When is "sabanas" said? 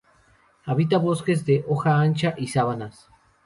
2.47-3.07